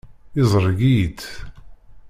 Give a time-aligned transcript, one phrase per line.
[0.41, 1.29] Izreg-iyi-tt.